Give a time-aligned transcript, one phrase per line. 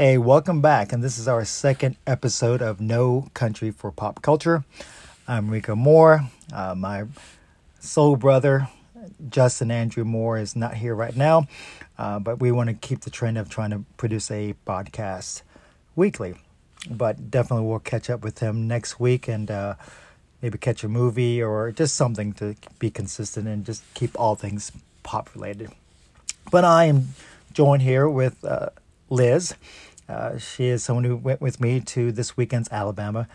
[0.00, 4.62] Hey, welcome back, and this is our second episode of No Country for Pop Culture.
[5.26, 6.20] I'm Rico Moore.
[6.52, 7.06] Uh, my
[7.80, 8.68] soul brother,
[9.28, 11.48] Justin Andrew Moore, is not here right now,
[11.98, 15.42] uh, but we want to keep the trend of trying to produce a podcast
[15.96, 16.36] weekly.
[16.88, 19.74] But definitely we'll catch up with him next week and uh,
[20.40, 24.70] maybe catch a movie or just something to be consistent and just keep all things
[25.02, 25.72] pop related.
[26.52, 27.14] But I am
[27.52, 28.68] joined here with uh,
[29.10, 29.56] Liz.
[30.08, 33.28] Uh, she is someone who went with me to this weekend's Alabama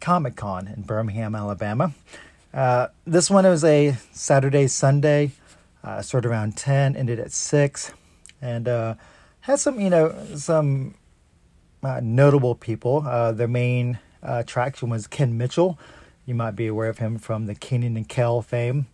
[0.00, 1.92] Comic Con in Birmingham, Alabama.
[2.52, 5.32] Uh, this one was a Saturday, Sunday,
[5.82, 7.92] uh, started around 10, ended at 6,
[8.42, 8.94] and uh,
[9.40, 10.94] had some, you know, some
[11.82, 13.04] uh, notable people.
[13.06, 15.78] Uh, their main attraction was Ken Mitchell.
[16.26, 18.86] You might be aware of him from the Kenan and Kel fame.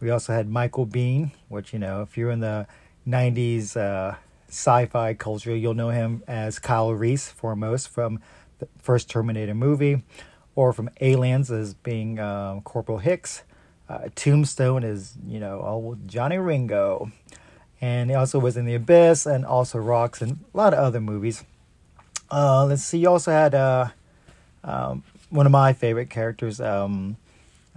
[0.00, 2.68] We also had Michael Biehn, which, you know, if you're in the
[3.06, 4.16] 90s
[4.48, 8.20] sci-fi culture, you'll know him as Kyle Reese, foremost from
[8.58, 10.02] the first Terminator movie,
[10.54, 13.42] or from Aliens as being um, Corporal Hicks.
[13.88, 17.10] Uh, Tombstone is you know old Johnny Ringo,
[17.80, 21.00] and he also was in The Abyss and also Rocks and a lot of other
[21.00, 21.44] movies.
[22.30, 22.98] Uh, let's see.
[22.98, 23.88] You also had uh,
[24.64, 27.16] um, one of my favorite characters, um,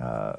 [0.01, 0.37] uh,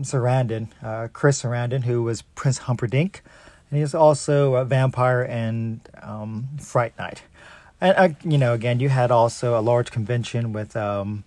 [0.00, 3.22] Sarandon, uh, Chris Sarandon, who was Prince Humperdinck
[3.70, 7.22] and he's also a vampire and um, Fright Night.
[7.80, 11.24] And uh, you know, again, you had also a large convention with um,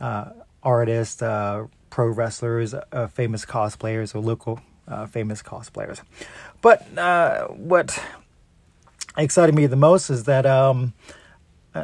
[0.00, 0.30] uh,
[0.62, 6.00] artists, uh, pro wrestlers, uh, famous cosplayers, or local uh, famous cosplayers.
[6.60, 8.02] But uh, what
[9.16, 10.94] excited me the most is that um,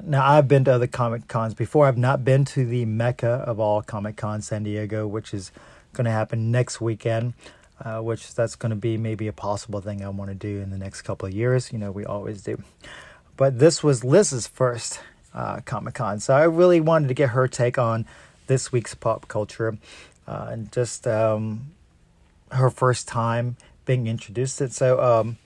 [0.04, 1.86] now I've been to other comic cons before.
[1.86, 5.52] I've not been to the mecca of all comic cons, San Diego, which is
[5.92, 7.34] going to happen next weekend
[7.84, 10.70] uh, which that's going to be maybe a possible thing I want to do in
[10.70, 11.72] the next couple of years.
[11.72, 12.62] You know, we always do.
[13.36, 15.00] But this was Liz's first
[15.34, 18.06] uh, Comic Con, so I really wanted to get her take on
[18.48, 19.78] this week's pop culture
[20.26, 21.72] uh, and just um,
[22.50, 24.72] her first time being introduced to it.
[24.72, 25.38] So, um,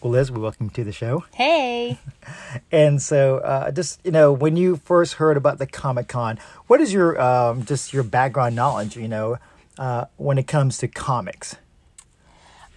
[0.00, 1.24] well, Liz, we welcome you to the show.
[1.34, 1.98] Hey.
[2.72, 6.80] and so, uh, just you know, when you first heard about the Comic Con, what
[6.80, 8.96] is your um, just your background knowledge?
[8.96, 9.38] You know,
[9.78, 11.56] uh, when it comes to comics.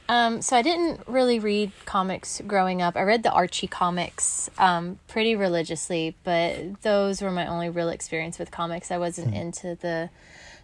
[0.08, 2.96] Um, so I didn't really read comics growing up.
[2.96, 8.38] I read the Archie comics um, pretty religiously, but those were my only real experience
[8.38, 8.92] with comics.
[8.92, 9.42] I wasn't mm.
[9.42, 10.10] into the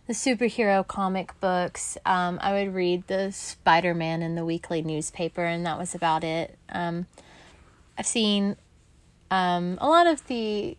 [0.08, 1.98] the superhero comic books.
[2.06, 6.24] Um, I would read the Spider Man in the weekly newspaper, and that was about
[6.24, 6.58] it.
[6.70, 7.08] Um,
[7.98, 8.58] I've seen
[9.30, 10.76] um, a lot of the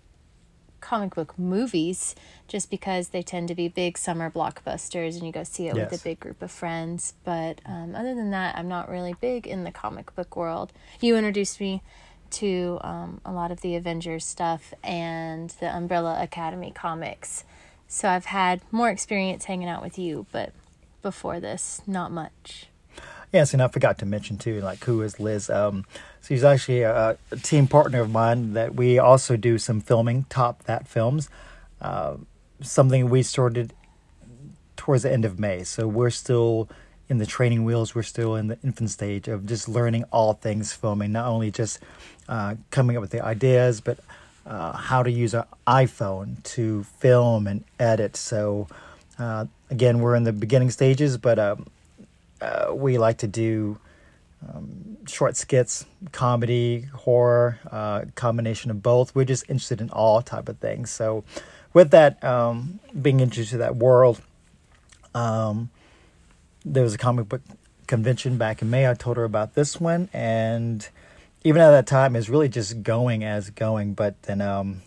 [0.82, 2.14] comic book movies
[2.48, 5.90] just because they tend to be big summer blockbusters and you go see it yes.
[5.90, 7.14] with a big group of friends.
[7.24, 10.72] But um, other than that, I'm not really big in the comic book world.
[11.00, 11.82] You introduced me
[12.32, 17.44] to um, a lot of the Avengers stuff and the Umbrella Academy comics.
[17.88, 20.52] So I've had more experience hanging out with you, but
[21.02, 22.66] before this, not much.
[23.32, 25.48] Yes, and I forgot to mention too, like who is Liz?
[25.48, 25.86] Um,
[26.22, 30.64] she's actually a, a, team partner of mine that we also do some filming, Top
[30.64, 31.30] That Films.
[31.80, 32.16] Uh,
[32.60, 33.72] something we started
[34.76, 35.64] towards the end of May.
[35.64, 36.68] So we're still
[37.08, 37.94] in the training wheels.
[37.94, 41.80] We're still in the infant stage of just learning all things filming, not only just
[42.28, 43.98] uh, coming up with the ideas, but
[44.44, 48.16] uh, how to use an iPhone to film and edit.
[48.16, 48.68] So
[49.18, 51.66] uh, again, we're in the beginning stages, but um,
[52.42, 53.78] uh, we like to do
[54.48, 59.14] um, short skits, comedy, horror, uh, combination of both.
[59.14, 60.90] We're just interested in all type of things.
[60.90, 61.24] So
[61.72, 64.20] with that um, being introduced to that world,
[65.14, 65.70] um,
[66.64, 67.42] there was a comic book
[67.86, 68.88] convention back in May.
[68.88, 70.88] I told her about this one, and
[71.44, 73.94] even at that time, it's really just going as going.
[73.94, 74.82] But then, um,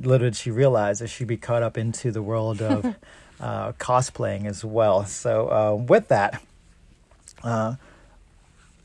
[0.00, 2.84] little did she realize that she'd be caught up into the world of
[3.40, 5.04] uh, cosplaying as well.
[5.04, 6.42] So, uh, with that,
[7.42, 7.74] uh,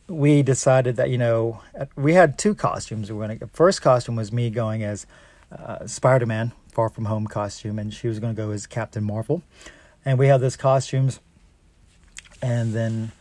[0.08, 1.62] we decided that you know
[1.96, 3.12] we had two costumes.
[3.12, 3.48] We were going to.
[3.48, 5.06] First costume was me going as
[5.52, 9.04] uh, Spider Man Far From Home costume, and she was going to go as Captain
[9.04, 9.44] Marvel.
[10.06, 11.20] And we had those costumes,
[12.42, 13.12] and then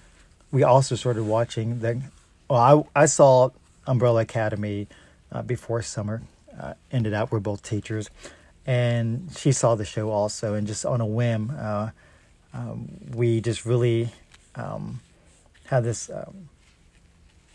[0.50, 2.02] we also started watching the.
[2.49, 3.50] Well, I I saw
[3.87, 4.88] Umbrella Academy
[5.31, 6.23] uh, before summer
[6.58, 7.31] uh, ended up.
[7.31, 8.11] We're both teachers,
[8.67, 11.90] and she saw the show also, and just on a whim, uh,
[12.52, 14.11] um, we just really
[14.56, 15.00] um,
[15.72, 16.50] had this um,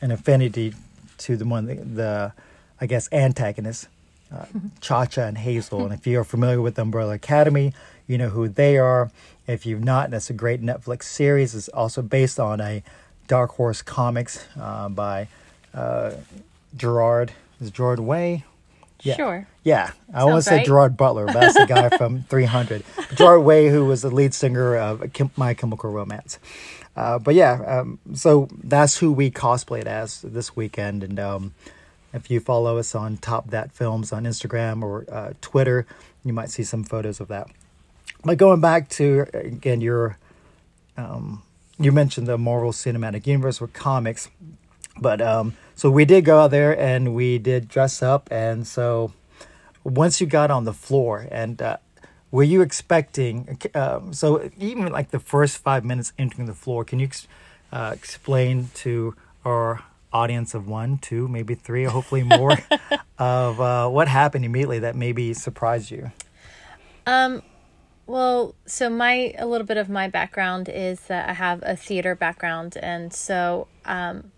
[0.01, 0.73] an affinity
[1.19, 2.33] to the one the, the
[2.81, 3.87] I guess antagonist
[4.33, 4.45] uh,
[4.81, 5.83] Cha Cha and Hazel.
[5.85, 7.73] and if you're familiar with Umbrella Academy,
[8.07, 9.11] you know who they are.
[9.45, 11.53] If you've not, that's a great Netflix series.
[11.55, 12.83] It's also based on a
[13.27, 15.27] Dark Horse comics uh, by
[15.73, 16.13] uh,
[16.75, 17.31] Gerard.
[17.61, 18.43] Is Gerard Way?
[19.03, 19.15] Yeah.
[19.15, 19.47] Sure.
[19.63, 20.63] Yeah, I want to say.
[20.63, 22.83] Gerard Butler, but that's the guy from 300.
[23.15, 25.03] Gerard Way, who was the lead singer of
[25.37, 26.39] My Chemical Romance.
[26.97, 31.03] Uh, but yeah, um, so that's who we cosplayed as this weekend.
[31.03, 31.53] And um,
[32.11, 35.85] if you follow us on Top That Films on Instagram or uh, Twitter,
[36.25, 37.47] you might see some photos of that.
[38.23, 40.17] But going back to again, your
[40.97, 41.43] um,
[41.77, 44.29] you mentioned the Marvel Cinematic Universe with comics,
[44.99, 49.13] but um, so we did go out there and we did dress up, and so
[49.83, 51.77] once you got on the floor and uh,
[52.31, 56.99] were you expecting um, so even like the first five minutes entering the floor can
[56.99, 57.09] you
[57.71, 59.15] uh, explain to
[59.45, 59.83] our
[60.13, 62.57] audience of one two maybe three or hopefully more
[63.19, 66.11] of uh, what happened immediately that maybe surprised you?
[67.05, 67.41] Um,
[68.05, 72.15] well, so my a little bit of my background is that I have a theater
[72.15, 74.31] background, and so um,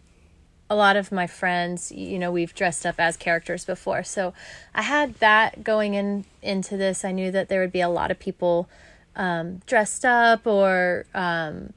[0.70, 4.04] a lot of my friends, you know, we've dressed up as characters before.
[4.04, 4.34] So
[4.76, 7.04] I had that going in into this.
[7.04, 8.70] I knew that there would be a lot of people
[9.16, 11.74] um, dressed up or um,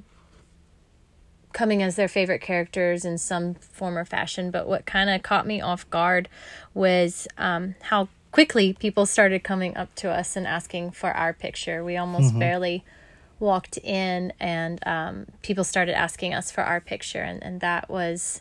[1.53, 4.51] coming as their favorite characters in some form or fashion.
[4.51, 6.29] But what kind of caught me off guard
[6.75, 11.85] was um, how quickly people started coming up to us and asking for our picture.
[11.85, 12.85] We almost barely
[13.39, 18.41] walked in, and um, people started asking us for our picture, and, and that was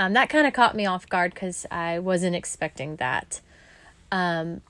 [0.00, 3.40] um, that kind of caught me off guard because I wasn't expecting that.
[4.10, 4.62] Um,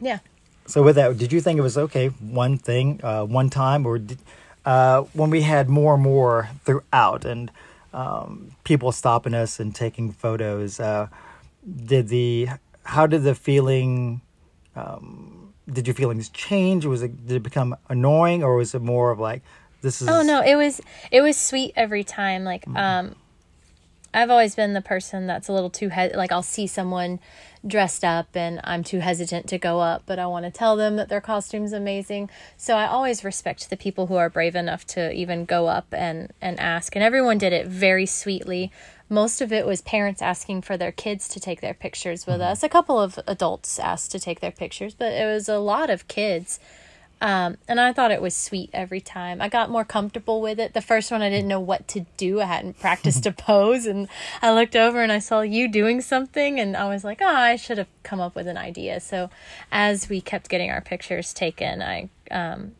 [0.00, 0.20] yeah.
[0.66, 3.98] so with that did you think it was okay one thing uh, one time or
[3.98, 4.18] did,
[4.64, 7.50] uh, when we had more and more throughout and
[7.92, 11.06] um, people stopping us and taking photos uh,
[11.86, 12.48] did the
[12.84, 14.20] how did the feeling
[14.74, 19.10] um, did your feelings change was it did it become annoying or was it more
[19.10, 19.42] of like
[19.80, 20.80] this is Oh no, it was
[21.12, 22.42] it was sweet every time.
[22.42, 23.14] Like um
[24.12, 27.20] I've always been the person that's a little too he- like I'll see someone
[27.66, 30.96] dressed up and I'm too hesitant to go up, but I want to tell them
[30.96, 32.30] that their costume's amazing.
[32.56, 36.32] So I always respect the people who are brave enough to even go up and
[36.40, 36.96] and ask.
[36.96, 38.72] And everyone did it very sweetly.
[39.10, 42.52] Most of it was parents asking for their kids to take their pictures with mm-hmm.
[42.52, 42.62] us.
[42.62, 46.08] A couple of adults asked to take their pictures, but it was a lot of
[46.08, 46.60] kids.
[47.20, 49.40] Um, and I thought it was sweet every time.
[49.40, 50.72] I got more comfortable with it.
[50.72, 52.40] The first one, I didn't know what to do.
[52.40, 54.08] I hadn't practiced a pose, and
[54.40, 57.56] I looked over and I saw you doing something, and I was like, "Oh, I
[57.56, 59.30] should have come up with an idea." So,
[59.72, 62.72] as we kept getting our pictures taken, I um,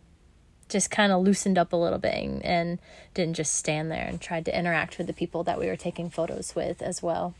[0.68, 2.78] just kind of loosened up a little bit and, and
[3.14, 6.10] didn't just stand there and tried to interact with the people that we were taking
[6.10, 7.34] photos with as well.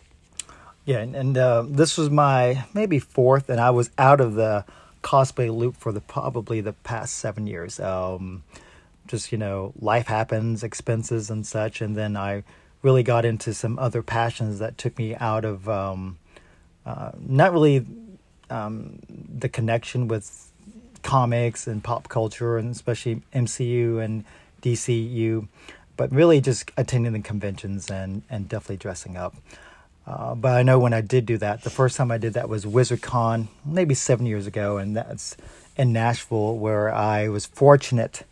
[0.84, 4.64] Yeah, and, and uh, this was my maybe fourth, and I was out of the
[5.02, 7.80] cosplay loop for the probably the past seven years.
[7.80, 8.42] Um,
[9.06, 12.44] just you know, life happens, expenses and such, and then I
[12.82, 16.18] really got into some other passions that took me out of um,
[16.86, 17.84] uh, not really
[18.50, 20.50] um, the connection with
[21.02, 24.24] comics and pop culture, and especially MCU and
[24.62, 25.48] DCU,
[25.96, 29.34] but really just attending the conventions and and definitely dressing up.
[30.08, 32.48] Uh, but I know when I did do that, the first time I did that
[32.48, 35.36] was WizardCon, maybe seven years ago, and that's
[35.76, 38.22] in Nashville, where I was fortunate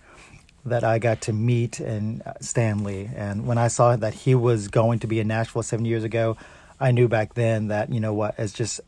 [0.65, 3.11] that I got to meet and uh, Stan Lee.
[3.15, 6.39] And when I saw that he was going to be in Nashville seven years ago,
[6.81, 8.81] I knew back then that you know what, it's just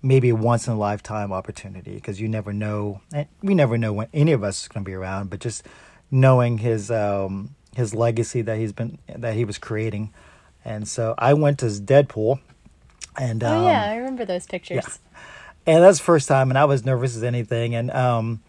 [0.00, 3.00] maybe a once in a lifetime opportunity because you never know.
[3.12, 5.66] and We never know when any of us is going to be around, but just
[6.08, 10.12] knowing his um, his legacy that he's been that he was creating.
[10.64, 12.40] And so I went as Deadpool,
[13.18, 14.84] and um, oh yeah, I remember those pictures.
[15.66, 15.74] yeah.
[15.74, 17.74] and that's the first time, and I was nervous as anything.
[17.74, 18.42] And um,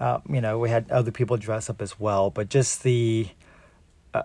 [0.00, 3.28] uh, you know, we had other people dress up as well, but just the
[4.14, 4.22] uh,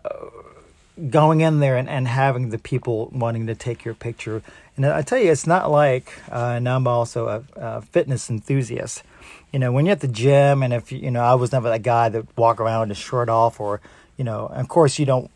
[1.09, 4.41] going in there and, and having the people wanting to take your picture.
[4.75, 9.03] And I tell you, it's not like, uh, and I'm also a, a fitness enthusiast.
[9.51, 11.83] You know, when you're at the gym, and if you know, I was never that
[11.83, 13.81] guy that walk around with his shirt off, or
[14.17, 15.29] you know, of course you don't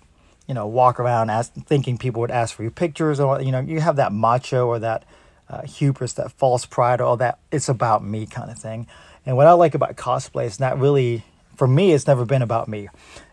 [0.49, 3.59] you know, walk around ask, thinking people would ask for your pictures, or you know,
[3.59, 5.05] you have that macho or that
[5.47, 8.87] uh, hubris, that false pride, or all that it's about me kind of thing.
[9.27, 11.23] And what I like about cosplay is not really,
[11.55, 12.89] for me, it's never been about me.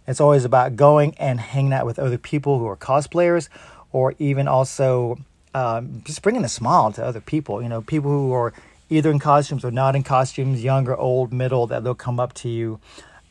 [0.07, 3.49] It's always about going and hanging out with other people who are cosplayers,
[3.93, 5.17] or even also
[5.55, 7.63] um, just bringing a smile to other people.
[7.63, 8.53] You know, people who are
[8.91, 12.35] either in costumes or not in costumes, young or old, middle, that they'll come up
[12.35, 12.79] to you,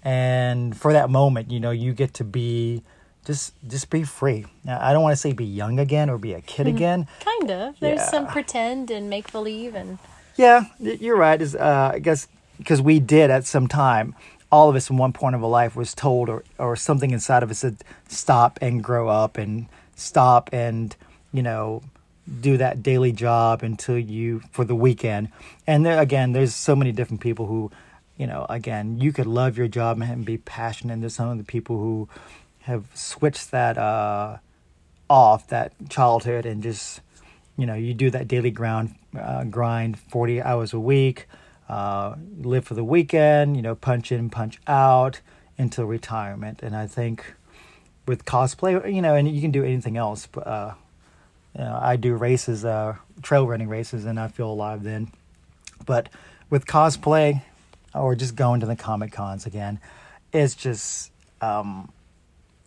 [0.01, 2.81] and for that moment, you know, you get to be
[3.25, 4.45] just just be free.
[4.63, 7.07] Now, I don't want to say be young again or be a kid again.
[7.21, 7.79] Kind of.
[7.79, 8.05] There's Yeah.
[8.05, 9.97] some pretend and make believe and
[10.37, 11.41] Yeah, you're right.
[11.41, 12.27] Is uh, I guess
[12.57, 14.15] because we did at some time,
[14.51, 17.43] all of us in one point of our life was told, or or something inside
[17.43, 17.77] of us said,
[18.07, 20.95] stop and grow up, and stop and
[21.33, 21.81] you know
[22.41, 25.29] do that daily job until you for the weekend.
[25.67, 27.69] And there, again, there's so many different people who,
[28.17, 30.93] you know, again, you could love your job and be passionate.
[30.93, 32.09] And there's some of the people who
[32.65, 34.37] have switched that uh,
[35.07, 37.01] off that childhood and just,
[37.57, 41.27] you know, you do that daily ground uh, grind, 40 hours a week,
[41.69, 45.21] uh, live for the weekend, you know, punch in, punch out
[45.59, 46.63] until retirement.
[46.63, 47.35] And I think
[48.07, 50.73] with cosplay, you know, and you can do anything else, but uh,
[51.55, 55.11] you know, I do races, uh, trail running races, and I feel alive then.
[55.85, 56.09] But
[56.49, 57.43] with cosplay,
[57.93, 59.79] or just going to the comic cons again,
[60.33, 61.91] it's just um,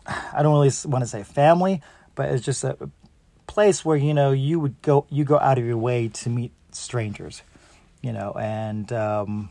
[0.08, 1.82] I don't really want to say family,
[2.14, 2.90] but it's just a
[3.46, 6.52] place where you know you would go you go out of your way to meet
[6.72, 7.42] strangers,
[8.02, 9.50] you know, and um,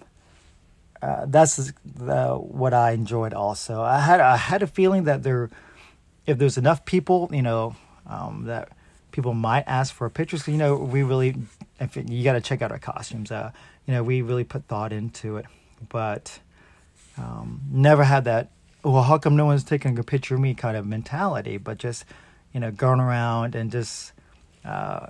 [1.02, 3.34] uh, that's what I enjoyed.
[3.34, 5.50] Also, I had I had a feeling that there,
[6.26, 8.70] if there's enough people, you know, um, that
[9.12, 10.48] people might ask for pictures.
[10.48, 11.36] You know, we really,
[11.80, 13.32] if it, you got to check out our costumes.
[13.32, 13.52] Uh,
[13.86, 15.46] you know, we really put thought into it,
[15.90, 16.40] but
[17.18, 18.52] um, never had that.
[18.92, 20.54] Well, how come no one's taking a picture of me?
[20.54, 22.06] Kind of mentality, but just
[22.54, 24.14] you know, going around and just.
[24.66, 25.08] Uh,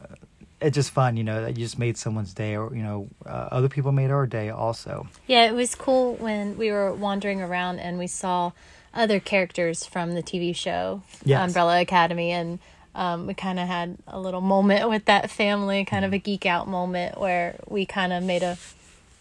[0.59, 3.49] it's just fun, you know, that you just made someone's day, or you know, uh,
[3.51, 5.07] other people made our day also.
[5.27, 8.53] Yeah, it was cool when we were wandering around and we saw
[8.93, 11.47] other characters from the TV show Yes.
[11.47, 12.57] Umbrella Academy, and
[12.95, 16.47] um, we kind of had a little moment with that family, kind of a geek
[16.47, 18.57] out moment where we kind of made a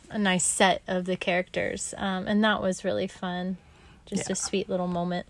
[0.08, 3.58] a nice set of the characters, um, and that was really fun.
[4.06, 4.32] Just Yeah.
[4.32, 5.26] a sweet little moment.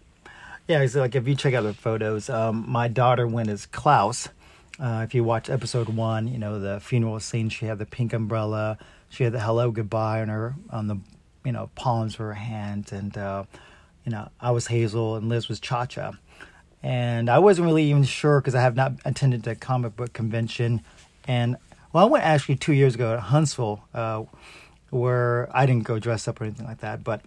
[0.68, 4.28] Yeah, so like if you check out the photos, um, my daughter went as Klaus.
[4.80, 7.48] Uh, if you watch episode one, you know the funeral scene.
[7.48, 8.76] She had the pink umbrella.
[9.08, 10.96] She had the hello goodbye on her on the
[11.44, 13.44] you know palms of her hands, and uh,
[14.04, 16.12] you know I was Hazel and Liz was Cha Cha,
[16.82, 20.82] and I wasn't really even sure because I have not attended a comic book convention,
[21.26, 21.56] and
[21.92, 24.24] well I went actually two years ago at Huntsville, uh,
[24.90, 27.22] where I didn't go dressed up or anything like that, but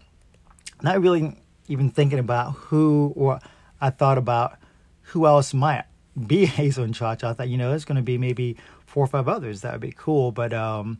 [0.82, 1.36] not really
[1.68, 3.40] even thinking about who or
[3.80, 4.58] I thought about
[5.02, 5.86] who else might
[6.28, 7.30] be Hazel and Cha Cha.
[7.30, 9.62] I thought, you know, there's going to be maybe four or five others.
[9.62, 10.32] That would be cool.
[10.32, 11.00] But um,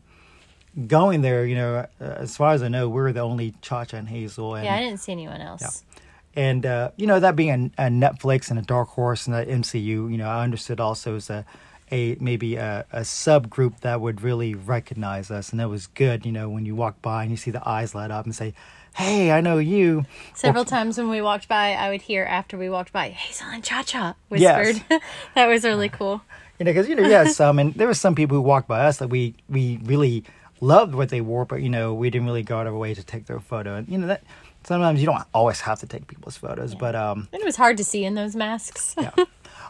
[0.88, 3.98] going there, you know, uh, as far as I know, we're the only Cha Cha
[3.98, 4.56] and Hazel.
[4.56, 5.62] And, Yeah, I didn't see anyone else.
[5.62, 6.44] Yeah.
[6.44, 9.46] and uh, you know, that being a, a Netflix and a Dark Horse and the
[9.46, 11.46] MCU, you know, I understood also as a
[11.92, 16.26] a maybe a, a subgroup that would really recognize us, and that was good.
[16.26, 18.54] You know, when you walk by and you see the eyes light up and say,
[19.00, 22.70] "Hey, I know you." Several times when we walked by, I would hear after we
[22.70, 24.58] walked by, Hazel and Cha Cha Yes.
[24.76, 25.02] whispered.
[25.36, 26.22] that was really cool.
[26.60, 28.82] You know, because you know, yes, some and there were some people who walked by
[28.86, 30.24] us that we we really
[30.62, 32.94] loved what they wore, but you know, we didn't really go out of our way
[32.94, 33.76] to take their photo.
[33.76, 34.24] And you know that
[34.64, 37.78] sometimes you don't always have to take people's photos, but um, And it was hard
[37.78, 38.96] to see in those masks.
[39.00, 39.12] yeah.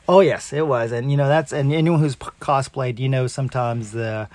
[0.07, 3.27] Oh yes, it was, and you know that's and anyone who's p- cosplayed, you know,
[3.27, 4.25] sometimes the uh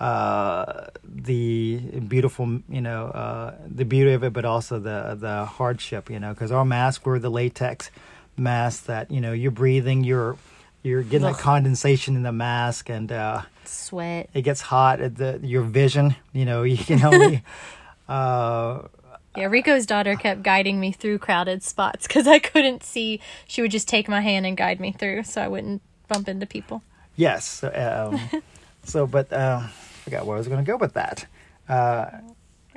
[0.00, 1.76] the
[2.06, 6.32] beautiful you know uh the beauty of it but also the the hardship you know
[6.32, 7.90] because our masks were the latex
[8.36, 10.36] masks that you know you're breathing you're
[10.82, 14.30] you're getting that condensation in the mask and uh Sweat.
[14.32, 17.42] it gets hot at the your vision you know you can only
[18.08, 18.82] uh
[19.36, 23.20] Yeah, Rico's daughter kept guiding me through crowded spots because I couldn't see.
[23.46, 26.46] She would just take my hand and guide me through so I wouldn't bump into
[26.46, 26.82] people.
[27.14, 27.62] Yes.
[27.62, 28.18] Um,
[28.84, 29.68] so, but uh,
[30.08, 31.26] forgot where I was going to go with that.
[31.68, 32.06] Uh,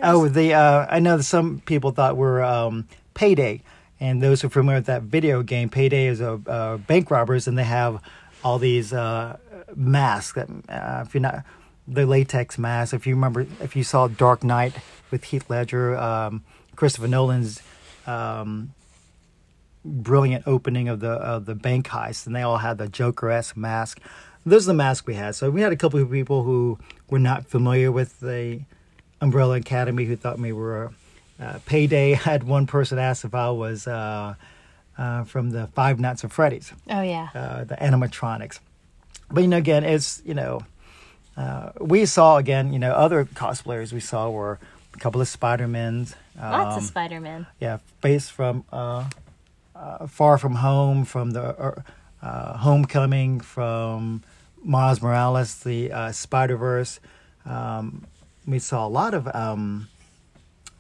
[0.04, 3.62] oh, the uh, I know some people thought we're um, Payday,
[4.02, 7.48] and those who are familiar with that video game, Payday is a uh, bank robbers,
[7.48, 8.02] and they have
[8.44, 9.38] all these uh,
[9.76, 11.46] masks that uh, if you're not
[11.88, 12.94] the latex mask.
[12.94, 14.74] If you remember, if you saw Dark Knight
[15.10, 16.44] with Heath Ledger, um,
[16.76, 17.62] Christopher Nolan's.
[18.06, 18.74] Um,
[19.84, 23.58] brilliant opening of the of the bank heist, and they all had the Joker esque
[23.58, 24.00] mask.
[24.46, 25.36] Those are the masks we had.
[25.36, 26.80] So we had a couple of people who
[27.10, 28.62] were not familiar with the
[29.22, 30.92] Umbrella Academy who thought we were
[31.40, 32.14] uh, Payday.
[32.16, 34.36] I had one person ask if I was uh,
[34.98, 37.30] uh, from the Five Nights at Freddy's, Oh, yeah.
[37.36, 38.60] uh, the animatronics.
[39.30, 40.62] But you know, again, it's you know,
[41.38, 44.60] uh, we saw again, you know, other cosplayers we saw were
[44.94, 45.68] a couple of Spider.
[45.68, 47.48] Lots um, of Spider Man.
[47.60, 49.08] yeah, based from uh,
[49.76, 51.84] uh, Far From Home, from the
[52.22, 54.24] uh, Homecoming, from
[54.64, 57.00] Miles Morales, the uh, Spider Verse.
[57.46, 58.06] Um,
[58.46, 59.88] we saw a lot of um,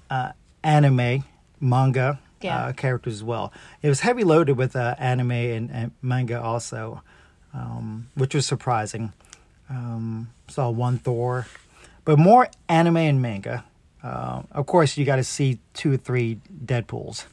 [0.09, 0.31] uh,
[0.63, 1.23] anime,
[1.59, 2.65] manga Yeah.
[2.65, 3.51] uh, characters as well.
[3.81, 7.01] It was heavy loaded with uh, anime and, and manga also,
[7.53, 9.13] um, which was surprising.
[9.69, 11.47] Um, saw one Thor,
[12.03, 13.63] but more anime and manga.
[14.03, 17.25] Uh, of course, you got to see two or three Deadpool's.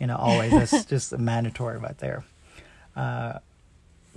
[0.00, 2.24] You know, always that's just mandatory right there.
[2.94, 3.38] Uh,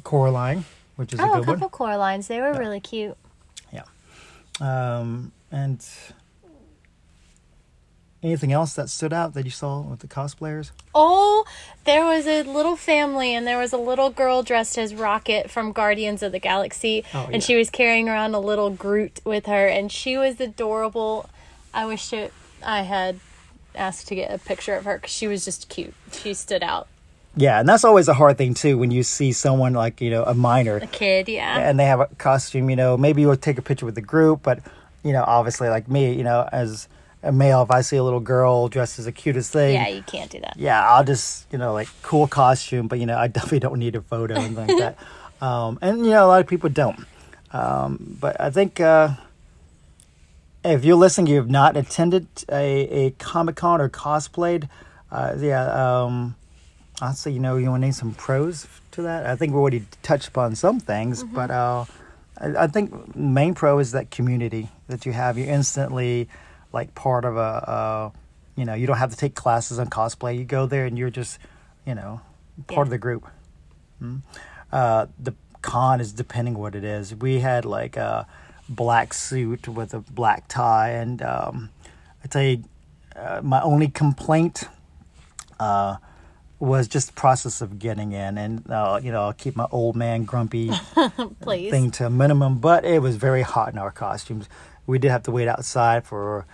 [0.03, 0.65] Coraline,
[0.95, 1.59] which is Oh, a good one.
[1.59, 2.27] couple Coralines.
[2.27, 3.17] They were really cute.
[3.71, 3.83] Yeah.
[4.61, 5.85] Um, and
[8.21, 10.71] anything else that stood out that you saw with the cosplayers?
[10.93, 11.45] Oh,
[11.85, 15.71] there was a little family, and there was a little girl dressed as Rocket from
[15.71, 17.29] Guardians of the Galaxy, Oh, yeah.
[17.33, 21.29] and she was carrying around a little Groot with her, and she was adorable.
[21.73, 23.19] I wish it, I had
[23.75, 25.93] asked to get a picture of her because she was just cute.
[26.11, 26.87] She stood out.
[27.35, 30.23] Yeah, and that's always a hard thing too when you see someone like you know
[30.23, 31.59] a minor A kid, yeah.
[31.59, 32.69] and they have a costume.
[32.69, 34.59] You know, maybe you'll take a picture with the group, but
[35.03, 36.87] you know, obviously, like me, you know, as
[37.23, 40.01] a male, if I see a little girl dressed as the cutest thing, Yeah, you
[40.03, 40.55] can't do that.
[40.57, 43.95] yeah, I'll just you know like cool costume, but you know I definitely don't need
[43.95, 44.97] a photo and like that.
[45.41, 47.05] Um, and you know a lot of people don't.
[47.53, 49.11] Um, but I think uh,
[50.65, 54.67] if you're listening, you have not attended a, a Comic Con or cosplayed,
[55.11, 55.63] uh, yeah,
[56.03, 56.35] um,
[57.01, 59.25] I'd you know you want to name some pros to that.
[59.25, 61.85] I think we already touched upon some things, but uh,
[62.37, 65.37] I, I think main pro is that community that you have.
[65.37, 66.27] You're instantly
[66.73, 67.39] like part of a.
[67.39, 68.09] Uh,
[68.55, 70.37] you know, you don't have to take classes on cosplay.
[70.37, 71.39] You go there and you're just,
[71.85, 72.19] you know,
[72.67, 73.25] part of the group.
[74.03, 74.21] Mm.
[74.69, 77.15] Uh, the con is depending what it is.
[77.15, 78.27] We had like a
[78.67, 81.69] black suit with a black tie, and um,
[82.21, 82.65] I tell you,
[83.15, 84.65] uh, my only complaint
[85.57, 85.95] uh,
[86.59, 89.95] was just the process of getting in, and uh, you know, I'll keep my old
[89.95, 90.71] man grumpy
[91.45, 92.59] thing to a minimum.
[92.59, 94.47] But it was very hot in our costumes.
[94.85, 96.45] We did have to wait outside for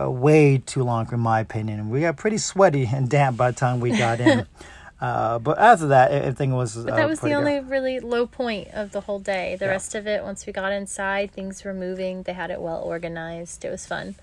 [0.00, 3.50] uh, way too long, in my opinion, and we got pretty sweaty and damp by
[3.50, 4.46] the time we got in.
[5.00, 6.76] uh, but after that, everything was.
[6.76, 9.56] But that was the only really low point of the whole day.
[9.56, 9.72] The Yeah.
[9.72, 12.22] rest of it, once we got inside, things were moving.
[12.22, 13.64] They had it well organized.
[13.64, 14.14] It was fun.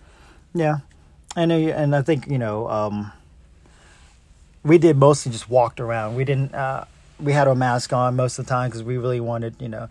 [0.55, 0.77] Yeah,
[1.35, 3.11] and uh, and I think you know um,
[4.63, 6.15] we did mostly just walked around.
[6.15, 6.53] We didn't.
[6.53, 6.85] Uh,
[7.19, 9.89] we had our mask on most of the time because we really wanted you know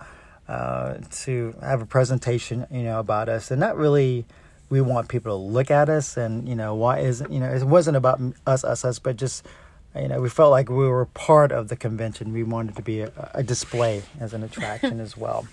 [0.48, 4.24] uh, to have a presentation you know about us, and not really.
[4.70, 7.64] We want people to look at us, and you know why isn't you know it
[7.64, 9.46] wasn't about us us us, but just
[9.96, 12.34] you know we felt like we were part of the convention.
[12.34, 15.46] We wanted to be a, a display as an attraction as well.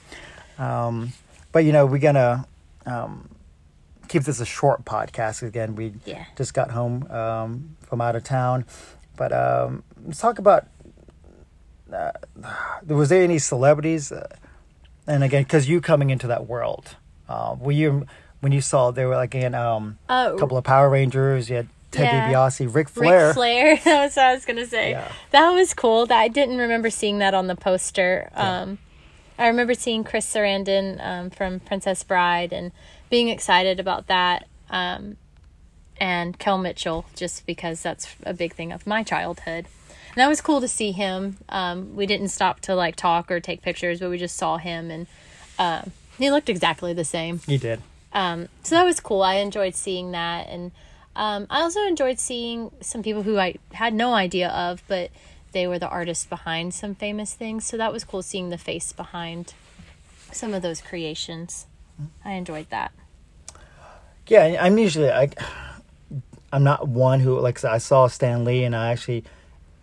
[0.59, 1.13] Um,
[1.53, 2.45] but you know we're gonna
[2.85, 3.29] um,
[4.09, 5.75] keep this a short podcast again.
[5.77, 6.25] We Yeah.
[6.37, 8.65] just got home um, from out of town,
[9.15, 10.67] but um, let's talk about.
[11.91, 12.11] Uh,
[12.87, 14.11] was there any celebrities?
[14.11, 14.27] Uh,
[15.07, 16.95] and again, because you coming into that world,
[17.29, 18.05] uh, were you
[18.41, 21.49] when you saw there were like um, Uh, a couple of Power Rangers?
[21.49, 22.31] You had Ted Yeah.
[22.33, 23.27] DiBiase, Ric Flair.
[23.27, 23.75] Ric Flair.
[23.85, 24.91] that was what I was gonna say.
[24.91, 25.11] Yeah.
[25.31, 26.05] That was cool.
[26.07, 28.29] That I didn't remember seeing that on the poster.
[28.35, 28.79] Um,
[29.37, 32.71] I remember seeing Chris Sarandon um, from Princess Bride and
[33.09, 34.47] being excited about that.
[34.69, 35.17] Um,
[35.97, 39.65] and Kel Mitchell, just because that's a big thing of my childhood.
[40.09, 41.37] And that was cool to see him.
[41.49, 44.91] Um, we didn't stop to like talk or take pictures, but we just saw him,
[44.91, 45.07] and
[45.59, 47.39] um, he looked exactly the same.
[47.39, 47.81] He did.
[48.13, 49.21] Um, so that was cool.
[49.21, 50.71] I enjoyed seeing that, and
[51.15, 55.11] um, I also enjoyed seeing some people who I had no idea of, but
[55.51, 57.65] they were the artists behind some famous things.
[57.65, 59.53] So that was cool seeing the face behind
[60.31, 61.65] some of those creations.
[62.23, 62.91] I enjoyed that.
[64.27, 65.29] Yeah, I'm usually I,
[66.55, 69.25] I'm not one who like I saw Stan Lee and I actually,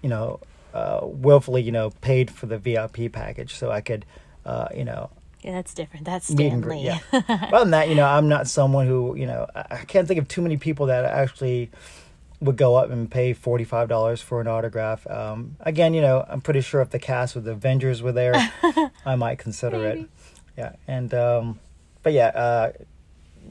[0.01, 0.41] you know,
[0.73, 4.07] uh, willfully you know paid for the VIP package so I could,
[4.47, 5.11] uh, you know,
[5.43, 6.07] Yeah, that's different.
[6.07, 6.63] That's Stan.
[6.63, 6.85] Lee.
[6.85, 7.01] Yeah.
[7.13, 10.19] Other than that, you know, I'm not someone who you know I, I can't think
[10.19, 11.71] of too many people that actually
[12.41, 15.07] would go up and pay forty five dollars for an autograph.
[15.07, 18.33] Um, again, you know, I'm pretty sure if the cast of the Avengers were there,
[19.05, 20.09] I might consider it.
[20.57, 21.61] Yeah, and um,
[22.03, 22.73] but yeah, uh,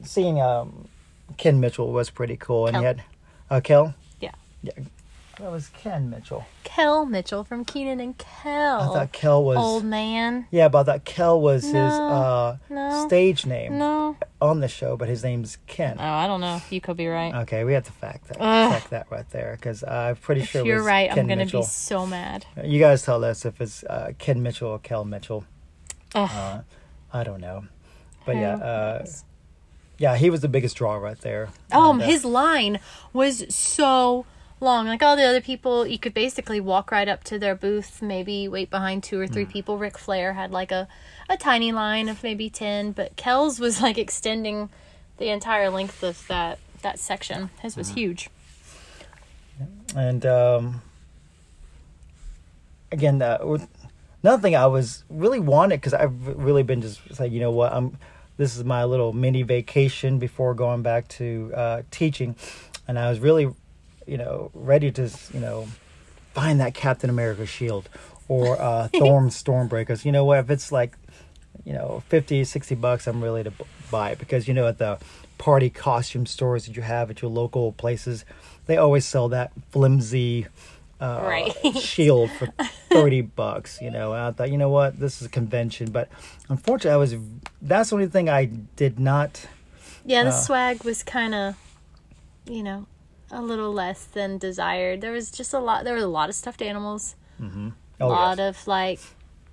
[0.02, 0.88] seeing um,
[1.36, 3.02] Ken Mitchell was pretty cool, and he had
[3.52, 3.94] uh, Kel.
[4.20, 4.32] Yeah.
[4.62, 4.72] Yeah,
[5.38, 6.44] that was Ken Mitchell.
[6.64, 8.80] Kel Mitchell from Kenan and Kel.
[8.80, 9.56] I thought Kel was.
[9.58, 10.46] Old man.
[10.50, 14.16] Yeah, but I thought Kel was his uh, no, stage name No.
[14.40, 15.96] on the show, but his name's Ken.
[15.98, 16.62] Oh, I don't know.
[16.70, 17.34] You could be right.
[17.42, 18.72] Okay, we have to fact that, Ugh.
[18.72, 21.44] check that right there because I'm pretty if sure it you're right, Ken I'm gonna
[21.44, 21.62] Mitchell.
[21.62, 22.46] be so mad.
[22.64, 25.44] You guys tell us if it's uh, Ken Mitchell or Kel Mitchell.
[26.14, 26.30] Ugh.
[26.32, 26.60] Uh,
[27.12, 27.64] I don't know,
[28.24, 29.06] but yeah, Who uh?
[29.98, 31.50] Yeah, he was the biggest draw right there.
[31.72, 32.80] Oh, And, uh, his line
[33.12, 34.26] was so
[34.60, 34.86] long.
[34.86, 38.48] Like all the other people, you could basically walk right up to their booth, maybe
[38.48, 39.76] wait behind two or three people.
[39.78, 40.88] Ric Flair had like a,
[41.28, 44.70] a tiny line of maybe 10, but Kel's was like extending
[45.18, 47.50] the entire length of that, that section.
[47.60, 48.30] His was huge.
[49.94, 50.82] and um,
[52.90, 53.58] again, uh,
[54.22, 57.72] another thing I was really wanted because I've really been just saying, you know what,
[57.72, 57.98] I'm.
[58.42, 62.34] This is my little mini vacation before going back to uh, teaching,
[62.88, 63.48] and I was really,
[64.04, 65.68] you know, ready to, you know,
[66.34, 67.88] find that Captain America shield
[68.26, 70.04] or uh, Thorn Stormbreakers.
[70.04, 70.40] You know what?
[70.40, 70.96] If it's like,
[71.64, 73.52] you know, 50, 60 bucks, I'm really to
[73.92, 74.98] buy it because you know at the
[75.38, 78.24] party costume stores that you have at your local places,
[78.66, 80.48] they always sell that flimsy
[81.02, 81.52] uh, Right.
[81.80, 82.48] shield for
[82.90, 84.12] 30 bucks, you know.
[84.12, 86.08] And I thought, you know what, this is a convention, but
[86.48, 87.14] unfortunately, I was
[87.60, 88.44] that's the only thing I
[88.76, 89.46] did not.
[90.04, 91.56] Yeah, the Uh, swag was kind of,
[92.46, 92.86] you know,
[93.30, 95.00] a little less than desired.
[95.00, 95.84] There was just a lot.
[95.84, 98.58] There were a lot of stuffed animals, a Oh, lot yes.
[98.60, 99.00] of like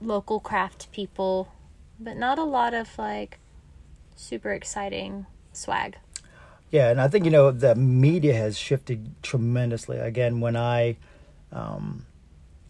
[0.01, 1.49] local craft people,
[1.99, 3.39] but not a lot of like
[4.15, 5.97] super exciting swag.
[6.71, 9.97] Yeah, and I think you know the media has shifted tremendously.
[9.97, 10.97] Again, when I,
[11.51, 12.05] um,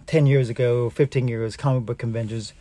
[0.08, 2.54] ten years ago, fifteen years, comic book conventions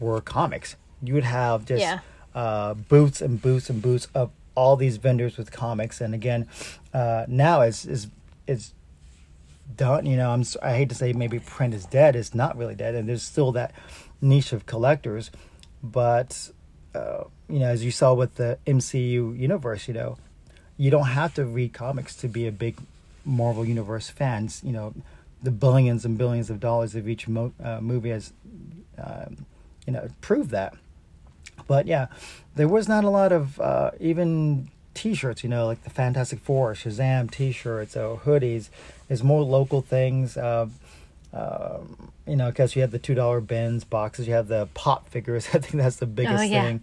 [0.00, 0.76] were comics.
[1.02, 1.98] You would have just Yeah.
[2.34, 6.00] uh, booths and booths and booths of all these vendors with comics.
[6.00, 6.46] And again,
[6.92, 8.08] uh, now it's is
[8.46, 8.72] it's
[9.76, 10.06] done.
[10.06, 12.16] You know, I'm I hate to say maybe print is dead.
[12.16, 13.72] It's not really dead, and there's still that
[14.20, 15.30] niche of collectors.
[15.82, 16.50] But
[16.94, 20.16] uh, you know, as you saw with the MCU universe, you know,
[20.76, 22.76] you don't have to read comics to be a big
[23.24, 24.48] Marvel Universe fan.
[24.62, 24.94] You know,
[25.44, 28.32] the billions and billions of dollars of each mo- uh, movie has,
[28.98, 29.46] um,
[29.86, 30.74] you know, proved that.
[31.68, 32.06] But yeah,
[32.56, 35.44] there was not a lot of uh, even T-shirts.
[35.44, 38.70] You know, like the Fantastic Four, Shazam T-shirts, or hoodies.
[39.06, 40.36] There's more local things.
[40.36, 40.68] Uh,
[41.32, 44.26] um, you know, because you have the two dollar bins boxes.
[44.26, 45.46] You have the pop figures.
[45.52, 46.62] I think that's the biggest oh, yeah.
[46.62, 46.82] thing.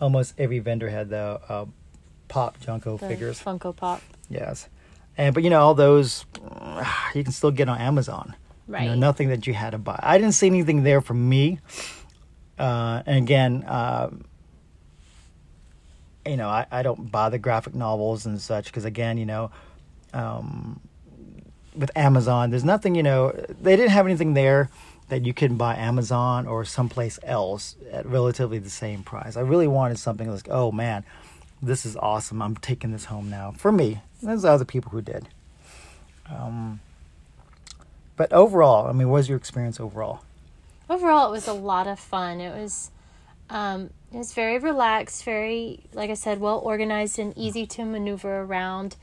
[0.00, 1.66] Almost every vendor had the uh,
[2.28, 3.42] pop Funko The figures.
[3.42, 4.02] Funko Pop.
[4.30, 4.68] Yes,
[5.18, 6.24] and but you know all those
[7.14, 8.34] you can still get on Amazon.
[8.66, 8.98] You know, Right.
[8.98, 9.98] nothing that you had to buy.
[10.02, 11.58] I didn't see anything there for me.
[12.58, 14.10] Uh, and again, uh,
[16.26, 19.50] you know, I, I don't buy the graphic novels and such because again, you know,
[20.12, 20.80] um,
[21.74, 22.94] with Amazon, there's nothing.
[22.94, 24.68] You know, they didn't have anything there
[25.08, 29.36] that you can buy Amazon or someplace else at relatively the same price.
[29.36, 31.04] I really wanted something like, oh man,
[31.62, 32.42] this is awesome.
[32.42, 33.52] I'm taking this home now.
[33.56, 35.28] For me, there's other people who did.
[36.30, 36.80] Um,
[38.16, 40.20] but overall, I mean, what was your experience overall?
[40.90, 42.40] overall it was a lot of fun.
[42.40, 42.90] It was
[43.50, 48.40] um it was very relaxed very like i said well organized and easy to maneuver
[48.40, 48.96] around.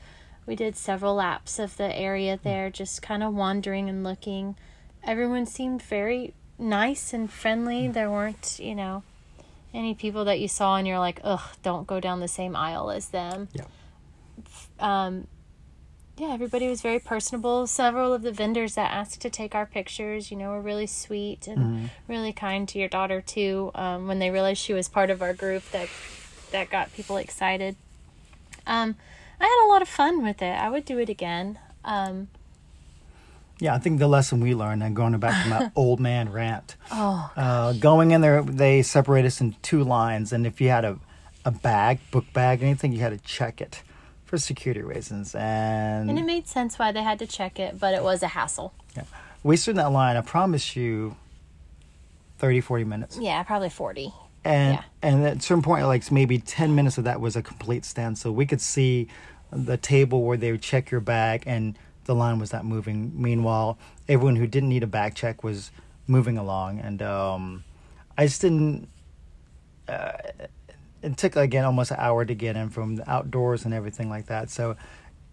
[0.46, 4.56] We did several laps of the area there just kind of wandering and looking.
[5.02, 7.88] Everyone seemed very nice and friendly.
[7.88, 9.02] There weren't you know
[9.74, 12.90] any people that you saw and you're like ugh don't go down the same aisle
[12.90, 13.48] as them.
[13.52, 13.64] Yeah.
[14.80, 15.26] Um
[16.18, 17.66] yeah, everybody was very personable.
[17.66, 21.46] Several of the vendors that asked to take our pictures, you know, were really sweet
[21.46, 23.70] and really kind to your daughter too.
[23.74, 25.88] Um, when they realized she was part of our group, that
[26.52, 27.76] that got people excited.
[28.66, 28.96] Um,
[29.38, 30.58] I had a lot of fun with it.
[30.58, 31.58] I would do it again.
[31.84, 32.28] Um,
[33.60, 36.76] Yeah, I think the lesson we learned, and going back to my old man rant,
[36.90, 40.84] oh, uh, going in there, they separate us in two lines, and if you had
[40.86, 40.98] a,
[41.44, 43.82] a bag, book bag, anything, you had to check it
[44.26, 45.34] for security reasons.
[45.34, 48.28] And, and it made sense why they had to check it, but it was a
[48.28, 48.74] hassle.
[48.96, 49.04] yeah,
[49.42, 50.16] we stood in that line.
[50.16, 51.16] I promise you,
[52.38, 53.18] 30, 40 minutes.
[53.20, 54.12] Yeah, probably forty.
[54.44, 54.82] and Yeah.
[55.02, 58.32] and at a certain point like maybe 10 minutes of that was a complete standstill
[58.32, 59.08] we could see
[59.50, 63.76] the table where they would check your bag and the line was not moving meanwhile
[64.08, 65.70] everyone who didn't need a bag check was
[66.06, 67.64] moving along and um
[68.18, 68.86] i just didn't
[69.88, 70.12] uh,
[71.02, 74.26] it took again almost an hour to get in from the outdoors and everything like
[74.26, 74.76] that so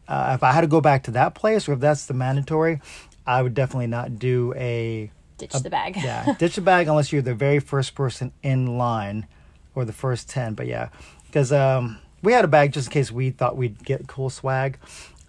[0.07, 2.81] uh, if i had to go back to that place or if that's the mandatory
[3.25, 5.95] i would definitely not do a Ditch the bag.
[5.97, 9.27] yeah, ditch the bag unless you're the very first person in line
[9.75, 10.53] or the first 10.
[10.53, 10.89] But yeah,
[11.25, 14.77] because um, we had a bag just in case we thought we'd get cool swag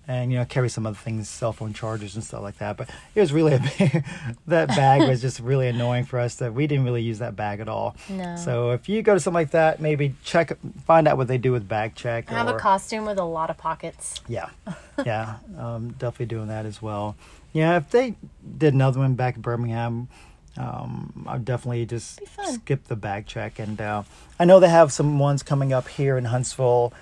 [0.06, 2.76] and, you know, carry some other things, cell phone chargers and stuff like that.
[2.76, 4.04] But it was really, a big,
[4.46, 7.60] that bag was just really annoying for us that we didn't really use that bag
[7.60, 7.96] at all.
[8.08, 8.36] No.
[8.36, 11.52] So if you go to something like that, maybe check, find out what they do
[11.52, 12.28] with bag check.
[12.28, 14.20] Have or, a costume with a lot of pockets.
[14.28, 14.50] yeah,
[15.06, 17.16] yeah, um, definitely doing that as well.
[17.52, 18.16] Yeah, if they
[18.58, 20.08] did another one back in Birmingham,
[20.56, 22.20] um, I'd definitely just
[22.52, 23.58] skip the bag check.
[23.58, 24.02] And uh,
[24.38, 26.92] I know they have some ones coming up here in Huntsville,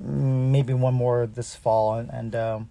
[0.00, 2.68] maybe one more this fall, and, and um,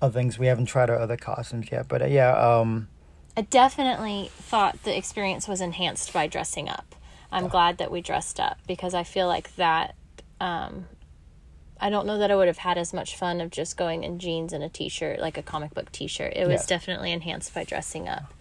[0.00, 0.38] other things.
[0.38, 2.88] We haven't tried our other costumes yet, but uh, yeah, um,
[3.36, 6.94] I definitely thought the experience was enhanced by dressing up.
[7.32, 9.94] I'm glad that we dressed up because I feel like that.
[10.40, 10.86] Um,
[11.78, 14.18] I don't know that I would have had as much fun of just going in
[14.18, 16.32] jeans and a t-shirt, like a comic book t-shirt.
[16.34, 16.66] It was Yes.
[16.66, 18.32] definitely enhanced by dressing up,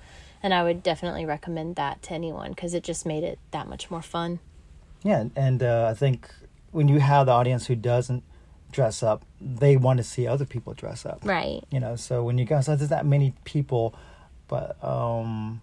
[0.41, 3.91] and I would definitely recommend that to anyone because it just made it that much
[3.91, 4.39] more fun.
[5.03, 6.31] yeah, and uh, I think
[6.75, 8.23] when you have the audience who doesn't
[8.71, 11.19] dress up, they want to see other people dress up.
[11.23, 11.63] Right.
[11.71, 13.95] you know so when you guys there's that many people
[14.47, 15.61] but um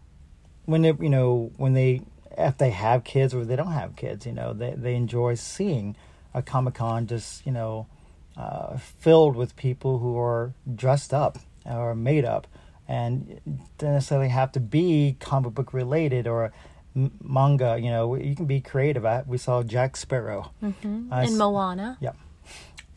[0.65, 2.03] when they, you know, when they,
[2.39, 5.97] if they have kids or they don't have kids, you know, they, they enjoy seeing
[6.35, 7.87] a Comic Con just, you know,
[8.37, 12.47] uh, filled with people who are dressed up or made up
[12.89, 13.41] and
[13.79, 16.53] don't necessarily have to be comic book related or
[16.97, 17.79] m- manga.
[17.79, 19.05] You know, you can be creative.
[19.05, 20.53] I, we saw Jack Sparrow.
[20.63, 21.13] Mm-hmm.
[21.13, 21.99] And s- Moana.
[22.01, 22.13] Yeah.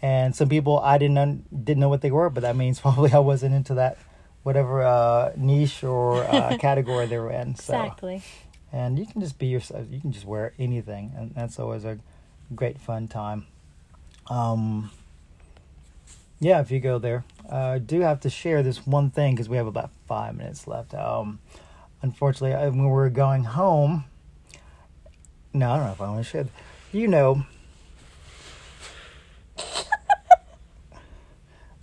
[0.02, 3.12] And some people I didn't un- didn't know what they were, but that means probably
[3.12, 3.98] I wasn't into that
[4.44, 7.56] whatever uh, niche or uh, category they were in.
[7.56, 7.74] So.
[7.74, 8.22] Exactly.
[8.72, 9.86] And you can just be yourself.
[9.90, 11.98] You can just wear anything, and that's always a
[12.54, 13.48] great fun time.
[14.30, 14.92] Um,
[16.40, 19.48] yeah, if you go there, uh, I do have to share this one thing because
[19.48, 20.94] we have about five minutes left.
[20.94, 21.40] Um,
[22.06, 24.06] unfortunately, when we were going home,
[25.54, 26.46] no, I don't know if I want to share.
[26.94, 27.44] You know,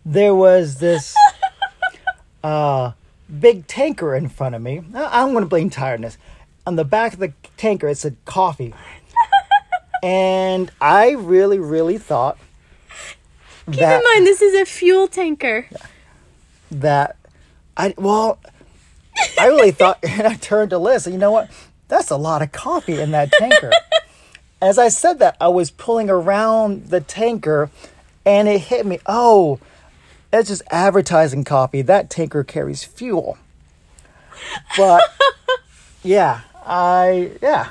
[0.04, 1.16] there was this
[2.44, 2.92] uh,
[3.40, 4.80] big tanker in front of me.
[4.94, 6.16] I- I'm going to blame tiredness.
[6.66, 8.72] On the back of the tanker, it said coffee.
[10.04, 12.38] and I really, really thought
[13.70, 15.66] Keep in mind, this is a fuel tanker.
[16.70, 17.16] that
[17.76, 18.38] I well,
[19.38, 21.06] I really thought, and I turned to Liz.
[21.06, 21.50] You know what?
[21.88, 23.72] That's a lot of coffee in that tanker.
[24.62, 27.70] As I said that, I was pulling around the tanker,
[28.24, 29.00] and it hit me.
[29.06, 29.58] Oh,
[30.30, 31.82] that's just advertising coffee.
[31.82, 33.38] That tanker carries fuel.
[34.76, 35.02] But
[36.04, 37.70] yeah, I yeah,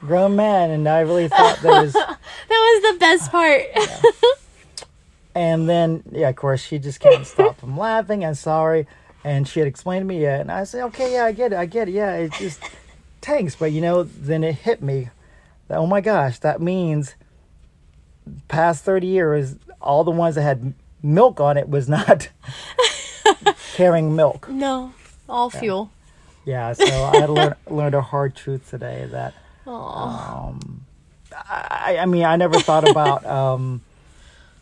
[0.00, 1.92] grown man, and I really thought that was.
[1.92, 2.18] That
[2.50, 4.84] was the best ah, part.
[5.38, 8.24] And then, yeah, of course, she just can't stop from laughing.
[8.24, 8.88] I'm sorry.
[9.24, 10.40] And she had explained to me, yeah.
[10.40, 11.56] And I said, okay, yeah, I get it.
[11.58, 11.92] I get it.
[11.92, 12.60] Yeah, it just
[13.20, 13.56] tanks.
[13.56, 15.10] But, you know, then it hit me
[15.68, 17.14] that, oh my gosh, that means
[18.48, 22.28] past 30 years, all the ones that had milk on it was not
[23.74, 24.48] carrying milk.
[24.48, 24.92] no,
[25.28, 25.90] all fuel.
[26.44, 29.34] Yeah, so I had learned, learned a hard truth today that
[29.66, 30.54] Aw.
[31.32, 33.24] I, I mean, I never thought about.
[33.26, 33.82] Um,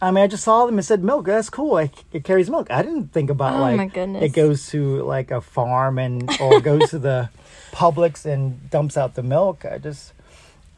[0.00, 1.26] I mean, I just saw them and said milk.
[1.26, 1.78] That's cool.
[1.78, 2.70] It, it carries milk.
[2.70, 4.22] I didn't think about Oh, like my goodness.
[4.24, 7.30] it goes to like a farm and or goes to the
[7.72, 9.64] Publix and dumps out the milk.
[9.64, 10.12] I just,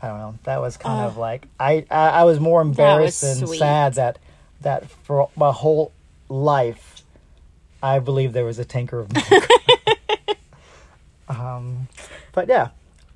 [0.02, 0.38] I don't know.
[0.44, 3.58] That was kind of like I, I, I was more embarrassed and sweet.
[3.58, 4.18] sad that
[4.60, 5.92] that for my whole
[6.28, 7.02] life,
[7.82, 9.48] I believe there was a tanker of milk.
[11.28, 11.88] um,
[12.32, 12.68] but yeah,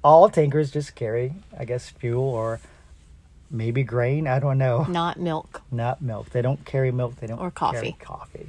[0.04, 2.60] all tankers just carry, I guess, fuel or
[3.52, 4.26] maybe grain.
[4.26, 4.84] I don't know.
[4.88, 5.62] Not milk.
[5.70, 6.30] Not milk.
[6.30, 7.16] They don't carry milk.
[7.16, 7.96] They don't Or carry coffee.
[8.00, 8.48] coffee.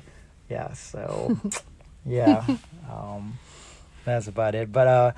[0.50, 0.74] Yeah.
[0.74, 1.38] So,
[2.06, 2.46] yeah,
[2.92, 3.38] um,
[4.06, 4.72] that's about it.
[4.72, 5.12] But uh,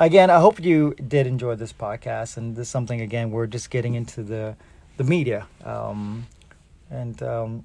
[0.00, 2.36] again, I hope you did enjoy this podcast.
[2.36, 4.56] And this is something again we're just getting into the
[4.96, 6.26] the media um,
[6.90, 7.64] and um,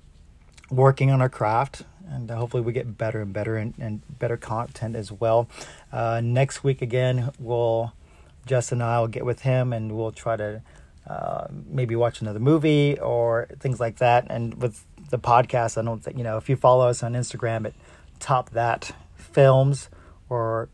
[0.69, 1.83] working on our craft.
[2.09, 5.47] And hopefully we get better and better and, and better content as well.
[5.91, 7.93] Uh, next week again, we'll
[8.45, 10.61] Justin and I will get with him and we'll try to
[11.07, 14.27] uh, maybe watch another movie or things like that.
[14.29, 17.65] And with the podcast, I don't think, you know, if you follow us on Instagram
[17.65, 17.73] at
[18.19, 19.89] Top That Films
[20.29, 20.69] or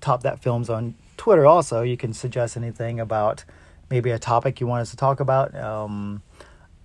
[0.00, 3.44] Top That Films on Twitter also, you can suggest anything about
[3.90, 5.54] maybe a topic you want us to talk about.
[5.54, 6.22] Um,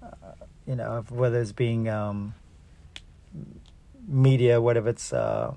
[0.01, 0.08] uh,
[0.67, 2.34] you know, whether it's being um,
[4.08, 5.53] media, whether it's uh,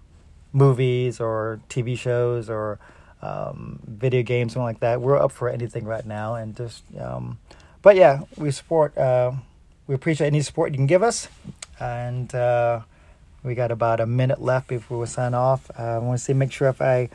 [0.52, 2.78] movies or TV shows or
[3.26, 5.00] um, video games, something like that.
[5.00, 7.38] We're up for anything right now, and just, um,
[7.82, 8.96] but yeah, we support.
[8.96, 9.32] Uh,
[9.86, 11.28] we appreciate any support you can give us,
[11.80, 12.80] and uh,
[13.42, 15.70] we got about a minute left before we sign off.
[15.78, 17.08] Uh, I want to see, make sure if I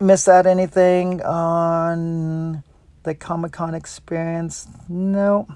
[0.00, 2.62] miss out anything on
[3.04, 4.68] the Comic Con experience.
[4.88, 5.48] No.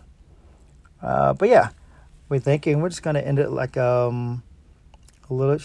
[1.02, 1.70] Uh, but yeah,
[2.28, 4.42] we thank you, and we're just gonna end it like um
[5.28, 5.58] a little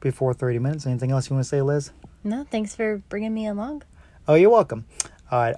[0.00, 0.86] before thirty minutes.
[0.86, 1.90] Anything else you want to say, Liz?
[2.24, 3.82] No, thanks for bringing me along.
[4.26, 4.86] Oh, you're welcome.
[5.30, 5.56] All right.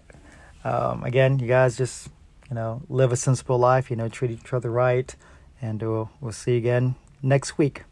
[0.65, 2.09] Um, again, you guys just
[2.51, 3.89] you know live a sensible life.
[3.89, 5.15] You know, treat each other right,
[5.63, 7.85] and we'll we'll see you again next week.